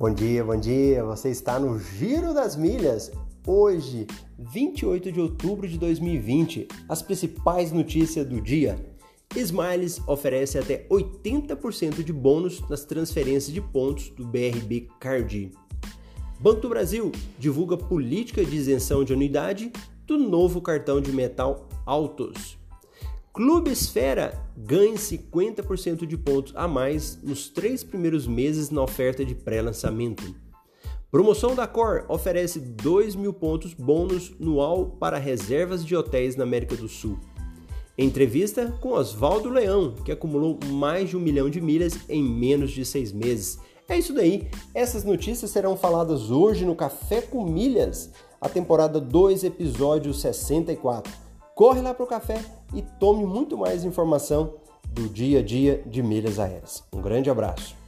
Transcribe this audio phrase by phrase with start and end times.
[0.00, 1.04] Bom dia, bom dia.
[1.04, 3.12] Você está no Giro das Milhas.
[3.46, 4.06] Hoje,
[4.38, 8.78] 28 de outubro de 2020, as principais notícias do dia.
[9.36, 15.52] Smiles oferece até 80% de bônus nas transferências de pontos do BRB Card.
[16.40, 19.70] Banco do Brasil divulga política de isenção de anuidade
[20.06, 22.59] do novo cartão de metal Autos.
[23.32, 29.36] Clube Esfera ganhe 50% de pontos a mais nos três primeiros meses na oferta de
[29.36, 30.34] pré-lançamento.
[31.12, 36.74] Promoção da Cor oferece 2 mil pontos bônus anual para reservas de hotéis na América
[36.74, 37.20] do Sul.
[37.96, 42.84] Entrevista com Oswaldo Leão, que acumulou mais de um milhão de milhas em menos de
[42.84, 43.60] seis meses.
[43.88, 44.48] É isso daí.
[44.74, 48.10] Essas notícias serão faladas hoje no Café com Milhas,
[48.40, 51.29] a temporada 2, episódio 64
[51.60, 52.42] corre lá para o café
[52.72, 56.82] e tome muito mais informação do dia a dia de milhas aéreas.
[56.90, 57.79] Um grande abraço.